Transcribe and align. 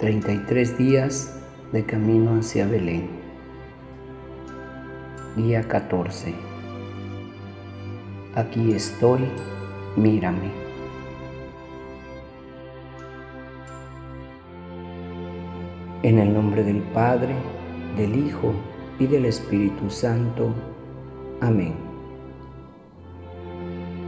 33 0.00 0.78
días 0.78 1.38
de 1.72 1.84
camino 1.84 2.38
hacia 2.38 2.66
Belén. 2.66 3.06
Día 5.36 5.68
14. 5.68 6.32
Aquí 8.34 8.72
estoy, 8.72 9.20
mírame. 9.96 10.50
En 16.02 16.18
el 16.18 16.32
nombre 16.32 16.64
del 16.64 16.80
Padre, 16.94 17.34
del 17.98 18.16
Hijo 18.16 18.54
y 18.98 19.06
del 19.06 19.26
Espíritu 19.26 19.90
Santo. 19.90 20.54
Amén. 21.42 21.74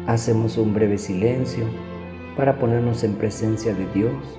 Hacemos 0.06 0.56
un 0.56 0.72
breve 0.72 0.96
silencio 0.96 1.66
para 2.34 2.58
ponernos 2.58 3.04
en 3.04 3.12
presencia 3.16 3.74
de 3.74 3.86
Dios, 3.92 4.38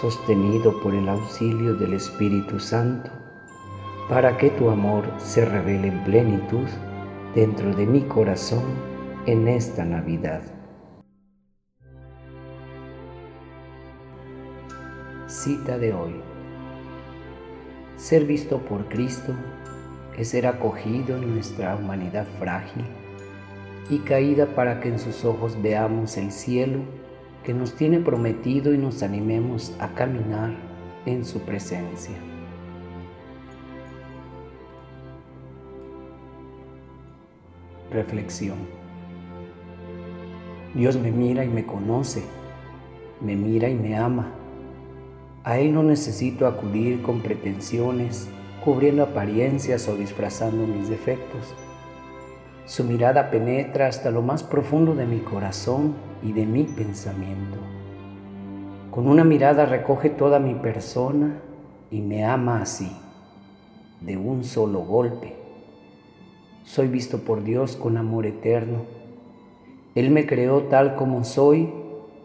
sostenido 0.00 0.80
por 0.80 0.94
el 0.94 1.08
auxilio 1.08 1.74
del 1.74 1.94
Espíritu 1.94 2.58
Santo, 2.58 3.10
para 4.08 4.36
que 4.36 4.50
tu 4.50 4.68
amor 4.68 5.04
se 5.18 5.44
revele 5.44 5.88
en 5.88 6.04
plenitud 6.04 6.66
dentro 7.34 7.74
de 7.74 7.86
mi 7.86 8.02
corazón 8.02 8.64
en 9.26 9.46
esta 9.46 9.84
Navidad. 9.84 10.42
Cita 15.28 15.78
de 15.78 15.92
hoy. 15.92 16.14
Ser 17.96 18.24
visto 18.24 18.58
por 18.58 18.88
Cristo 18.88 19.32
es 20.18 20.28
ser 20.28 20.46
acogido 20.46 21.16
en 21.16 21.34
nuestra 21.34 21.76
humanidad 21.76 22.26
frágil 22.38 22.84
y 23.88 23.98
caída 23.98 24.46
para 24.54 24.80
que 24.80 24.88
en 24.88 24.98
sus 24.98 25.24
ojos 25.24 25.60
veamos 25.62 26.16
el 26.16 26.32
cielo 26.32 26.80
que 27.44 27.54
nos 27.54 27.74
tiene 27.74 28.00
prometido 28.00 28.74
y 28.74 28.78
nos 28.78 29.02
animemos 29.02 29.74
a 29.78 29.94
caminar 29.94 30.54
en 31.06 31.24
su 31.24 31.40
presencia. 31.40 32.16
Reflexión. 37.90 38.58
Dios 40.74 40.96
me 40.96 41.12
mira 41.12 41.44
y 41.44 41.48
me 41.48 41.64
conoce, 41.64 42.24
me 43.20 43.36
mira 43.36 43.68
y 43.68 43.74
me 43.74 43.96
ama 43.96 44.32
a 45.44 45.58
Él 45.58 45.74
no 45.74 45.82
necesito 45.82 46.46
acudir 46.46 47.02
con 47.02 47.20
pretensiones, 47.20 48.28
cubriendo 48.64 49.02
apariencias 49.02 49.86
o 49.88 49.94
disfrazando 49.94 50.66
mis 50.66 50.88
defectos. 50.88 51.54
Su 52.66 52.82
mirada 52.84 53.30
penetra 53.30 53.88
hasta 53.88 54.10
lo 54.10 54.22
más 54.22 54.42
profundo 54.42 54.94
de 54.94 55.04
mi 55.04 55.18
corazón 55.18 55.94
y 56.22 56.32
de 56.32 56.46
mi 56.46 56.64
pensamiento. 56.64 57.58
Con 58.90 59.06
una 59.06 59.22
mirada 59.22 59.66
recoge 59.66 60.08
toda 60.08 60.38
mi 60.38 60.54
persona 60.54 61.40
y 61.90 62.00
me 62.00 62.24
ama 62.24 62.62
así, 62.62 62.90
de 64.00 64.16
un 64.16 64.44
solo 64.44 64.80
golpe. 64.80 65.36
Soy 66.62 66.88
visto 66.88 67.18
por 67.18 67.44
Dios 67.44 67.76
con 67.76 67.98
amor 67.98 68.24
eterno. 68.24 68.86
Él 69.94 70.10
me 70.10 70.24
creó 70.24 70.62
tal 70.62 70.94
como 70.94 71.22
soy 71.24 71.68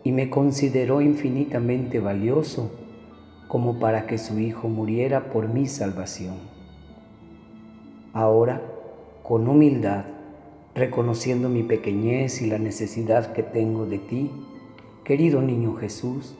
y 0.05 0.13
me 0.13 0.29
consideró 0.29 1.01
infinitamente 1.01 1.99
valioso 1.99 2.71
como 3.49 3.77
para 3.77 4.07
que 4.07 4.17
su 4.17 4.39
Hijo 4.39 4.69
muriera 4.69 5.31
por 5.33 5.49
mi 5.49 5.65
salvación. 5.65 6.35
Ahora, 8.13 8.61
con 9.21 9.45
humildad, 9.49 10.05
reconociendo 10.79 11.49
mi 11.49 11.61
pequeñez 11.61 12.41
y 12.41 12.47
la 12.47 12.57
necesidad 12.57 13.33
que 13.33 13.43
tengo 13.43 13.85
de 13.85 13.99
ti, 13.99 14.31
querido 15.03 15.41
niño 15.41 15.75
Jesús, 15.75 16.35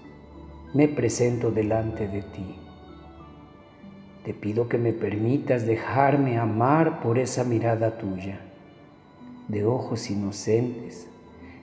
me 0.73 0.87
presento 0.87 1.51
delante 1.51 2.07
de 2.07 2.21
ti. 2.21 2.55
Te 4.23 4.33
pido 4.33 4.69
que 4.69 4.77
me 4.77 4.93
permitas 4.93 5.65
dejarme 5.65 6.37
amar 6.37 7.01
por 7.01 7.19
esa 7.19 7.43
mirada 7.43 7.97
tuya, 7.97 8.39
de 9.49 9.65
ojos 9.65 10.09
inocentes, 10.09 11.09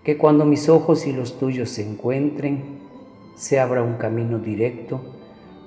que 0.04 0.18
cuando 0.18 0.44
mis 0.44 0.68
ojos 0.68 1.06
y 1.06 1.12
los 1.12 1.38
tuyos 1.38 1.70
se 1.70 1.88
encuentren, 1.88 2.78
se 3.36 3.58
abra 3.58 3.82
un 3.82 3.94
camino 3.94 4.38
directo 4.38 5.00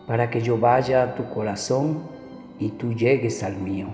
para 0.06 0.30
que 0.30 0.42
yo 0.42 0.60
vaya 0.60 1.02
a 1.02 1.16
tu 1.16 1.28
corazón 1.34 2.04
y 2.60 2.70
tú 2.70 2.94
llegues 2.94 3.42
al 3.42 3.58
mío. 3.58 3.88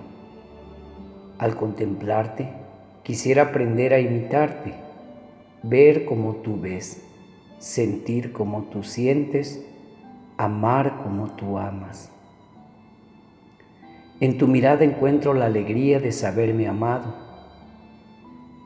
Al 1.37 1.55
contemplarte, 1.55 2.64
quisiera 3.05 3.43
aprender 3.43 3.93
a 3.93 3.99
imitarte, 3.99 4.73
ver 5.61 6.05
como 6.05 6.37
tú 6.37 6.59
ves, 6.59 7.03
sentir 7.59 8.33
como 8.33 8.63
tú 8.63 8.81
sientes, 8.81 9.63
amar 10.37 11.03
como 11.03 11.27
tú 11.35 11.59
amas. 11.59 12.09
En 14.19 14.39
tu 14.39 14.47
mirada 14.47 14.83
encuentro 14.83 15.35
la 15.35 15.45
alegría 15.45 15.99
de 15.99 16.11
saberme 16.11 16.67
amado, 16.67 17.13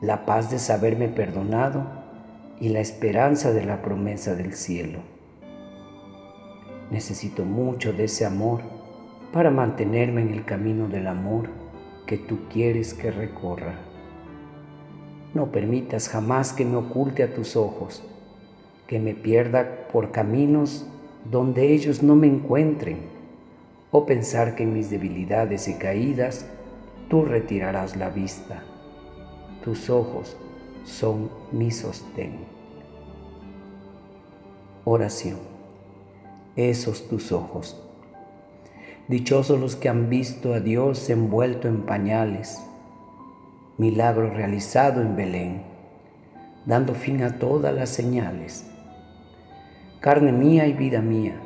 la 0.00 0.24
paz 0.24 0.50
de 0.50 0.58
saberme 0.58 1.08
perdonado 1.08 1.84
y 2.58 2.70
la 2.70 2.80
esperanza 2.80 3.52
de 3.52 3.66
la 3.66 3.82
promesa 3.82 4.36
del 4.36 4.54
cielo. 4.54 5.00
Necesito 6.90 7.44
mucho 7.44 7.92
de 7.92 8.04
ese 8.04 8.24
amor 8.24 8.62
para 9.34 9.50
mantenerme 9.50 10.22
en 10.22 10.30
el 10.30 10.46
camino 10.46 10.88
del 10.88 11.08
amor 11.08 11.50
que 12.06 12.16
tú 12.16 12.38
quieres 12.50 12.94
que 12.94 13.10
recorra. 13.10 13.89
No 15.34 15.52
permitas 15.52 16.08
jamás 16.08 16.52
que 16.52 16.64
me 16.64 16.76
oculte 16.76 17.22
a 17.22 17.34
tus 17.34 17.56
ojos, 17.56 18.02
que 18.86 18.98
me 18.98 19.14
pierda 19.14 19.88
por 19.92 20.10
caminos 20.10 20.86
donde 21.30 21.72
ellos 21.72 22.02
no 22.02 22.16
me 22.16 22.26
encuentren, 22.26 22.98
o 23.90 24.06
pensar 24.06 24.54
que 24.54 24.62
en 24.62 24.72
mis 24.72 24.90
debilidades 24.90 25.68
y 25.68 25.74
caídas 25.74 26.46
tú 27.08 27.24
retirarás 27.24 27.96
la 27.96 28.10
vista. 28.10 28.62
Tus 29.62 29.90
ojos 29.90 30.36
son 30.84 31.30
mi 31.52 31.70
sostén. 31.70 32.38
Oración 34.84 35.50
esos 36.56 37.08
tus 37.08 37.32
ojos. 37.32 37.80
Dichosos 39.08 39.60
los 39.60 39.76
que 39.76 39.88
han 39.88 40.08
visto 40.08 40.54
a 40.54 40.60
Dios 40.60 41.10
envuelto 41.10 41.68
en 41.68 41.82
pañales, 41.82 42.60
milagro 43.80 44.28
realizado 44.28 45.00
en 45.00 45.16
Belén, 45.16 45.62
dando 46.66 46.94
fin 46.94 47.22
a 47.22 47.38
todas 47.38 47.74
las 47.74 47.88
señales. 47.88 48.70
Carne 50.00 50.32
mía 50.32 50.66
y 50.66 50.74
vida 50.74 51.00
mía, 51.00 51.40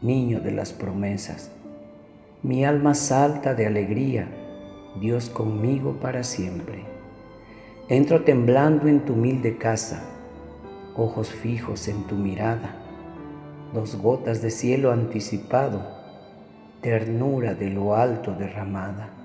niño 0.00 0.40
de 0.40 0.52
las 0.52 0.72
promesas, 0.72 1.52
mi 2.42 2.64
alma 2.64 2.94
salta 2.94 3.52
de 3.54 3.66
alegría, 3.66 4.28
Dios 4.98 5.28
conmigo 5.28 5.98
para 6.00 6.24
siempre. 6.24 6.84
Entro 7.90 8.24
temblando 8.24 8.88
en 8.88 9.04
tu 9.04 9.12
humilde 9.12 9.58
casa, 9.58 10.02
ojos 10.96 11.28
fijos 11.28 11.86
en 11.88 12.04
tu 12.04 12.14
mirada 12.14 12.78
dos 13.74 13.96
gotas 13.96 14.42
de 14.42 14.50
cielo 14.50 14.90
anticipado, 14.90 15.82
ternura 16.80 17.54
de 17.54 17.70
lo 17.70 17.94
alto 17.94 18.32
derramada. 18.32 19.21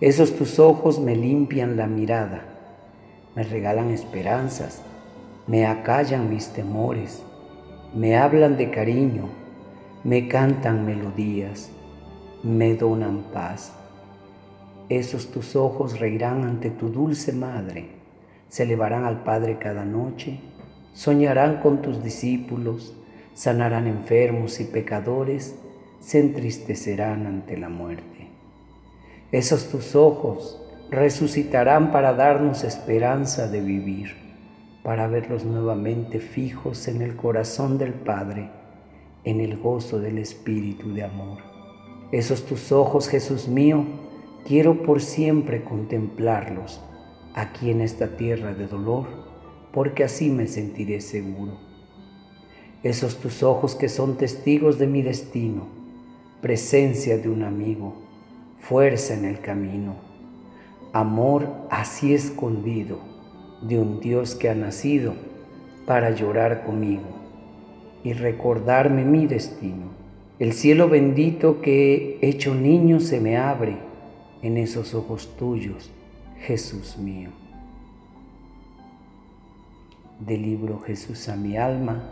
Esos 0.00 0.36
tus 0.36 0.58
ojos 0.58 1.00
me 1.00 1.16
limpian 1.16 1.78
la 1.78 1.86
mirada, 1.86 2.42
me 3.34 3.44
regalan 3.44 3.90
esperanzas, 3.90 4.82
me 5.46 5.64
acallan 5.64 6.28
mis 6.28 6.48
temores, 6.48 7.22
me 7.94 8.18
hablan 8.18 8.58
de 8.58 8.70
cariño, 8.70 9.30
me 10.04 10.28
cantan 10.28 10.84
melodías, 10.84 11.70
me 12.42 12.74
donan 12.74 13.24
paz. 13.32 13.72
Esos 14.90 15.30
tus 15.30 15.56
ojos 15.56 15.98
reirán 15.98 16.44
ante 16.44 16.68
tu 16.68 16.90
dulce 16.90 17.32
madre, 17.32 17.88
se 18.50 18.64
elevarán 18.64 19.06
al 19.06 19.22
Padre 19.24 19.56
cada 19.58 19.86
noche, 19.86 20.40
soñarán 20.92 21.62
con 21.62 21.80
tus 21.80 22.02
discípulos, 22.02 22.94
sanarán 23.32 23.86
enfermos 23.86 24.60
y 24.60 24.64
pecadores, 24.64 25.58
se 26.00 26.20
entristecerán 26.20 27.26
ante 27.26 27.56
la 27.56 27.70
muerte. 27.70 28.15
Esos 29.32 29.70
tus 29.70 29.96
ojos 29.96 30.62
resucitarán 30.90 31.90
para 31.90 32.12
darnos 32.12 32.62
esperanza 32.62 33.48
de 33.48 33.60
vivir, 33.60 34.14
para 34.84 35.08
verlos 35.08 35.44
nuevamente 35.44 36.20
fijos 36.20 36.86
en 36.86 37.02
el 37.02 37.16
corazón 37.16 37.76
del 37.76 37.92
Padre, 37.92 38.50
en 39.24 39.40
el 39.40 39.56
gozo 39.56 39.98
del 39.98 40.18
Espíritu 40.18 40.94
de 40.94 41.02
amor. 41.02 41.38
Esos 42.12 42.46
tus 42.46 42.70
ojos, 42.70 43.08
Jesús 43.08 43.48
mío, 43.48 43.84
quiero 44.46 44.84
por 44.84 45.02
siempre 45.02 45.64
contemplarlos 45.64 46.80
aquí 47.34 47.70
en 47.72 47.80
esta 47.80 48.16
tierra 48.16 48.54
de 48.54 48.68
dolor, 48.68 49.06
porque 49.72 50.04
así 50.04 50.30
me 50.30 50.46
sentiré 50.46 51.00
seguro. 51.00 51.58
Esos 52.84 53.16
tus 53.16 53.42
ojos 53.42 53.74
que 53.74 53.88
son 53.88 54.16
testigos 54.16 54.78
de 54.78 54.86
mi 54.86 55.02
destino, 55.02 55.66
presencia 56.40 57.18
de 57.18 57.28
un 57.28 57.42
amigo, 57.42 58.06
fuerza 58.68 59.14
en 59.14 59.24
el 59.24 59.40
camino, 59.40 59.94
amor 60.92 61.48
así 61.70 62.14
escondido 62.14 62.98
de 63.62 63.78
un 63.78 64.00
Dios 64.00 64.34
que 64.34 64.48
ha 64.48 64.54
nacido 64.54 65.14
para 65.86 66.10
llorar 66.10 66.64
conmigo 66.64 67.04
y 68.02 68.12
recordarme 68.12 69.04
mi 69.04 69.26
destino 69.26 69.96
el 70.38 70.52
cielo 70.52 70.90
bendito 70.90 71.62
que 71.62 72.18
hecho 72.20 72.54
niño 72.54 73.00
se 73.00 73.22
me 73.22 73.38
abre 73.38 73.78
en 74.42 74.58
esos 74.58 74.94
ojos 74.94 75.34
tuyos, 75.38 75.90
Jesús 76.40 76.98
mío. 76.98 77.30
Del 80.20 80.42
libro 80.42 80.80
Jesús 80.80 81.30
a 81.30 81.36
mi 81.36 81.56
alma 81.56 82.02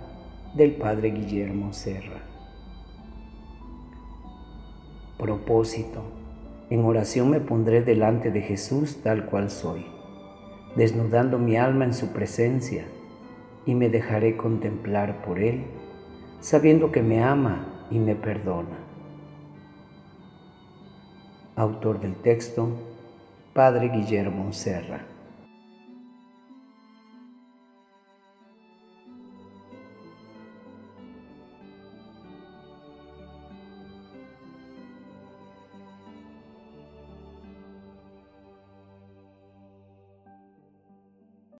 del 0.54 0.72
Padre 0.72 1.10
Guillermo 1.10 1.74
Serra. 1.74 2.22
Propósito. 5.18 6.23
En 6.70 6.84
oración 6.84 7.30
me 7.30 7.40
pondré 7.40 7.82
delante 7.82 8.30
de 8.30 8.40
Jesús 8.40 9.02
tal 9.02 9.26
cual 9.26 9.50
soy, 9.50 9.86
desnudando 10.76 11.38
mi 11.38 11.56
alma 11.56 11.84
en 11.84 11.94
su 11.94 12.12
presencia 12.12 12.86
y 13.66 13.74
me 13.74 13.88
dejaré 13.88 14.36
contemplar 14.36 15.22
por 15.24 15.38
Él, 15.38 15.64
sabiendo 16.40 16.90
que 16.90 17.02
me 17.02 17.22
ama 17.22 17.86
y 17.90 17.98
me 17.98 18.14
perdona. 18.14 18.78
Autor 21.56 22.00
del 22.00 22.16
texto, 22.16 22.68
Padre 23.52 23.88
Guillermo 23.88 24.52
Serra. 24.52 25.13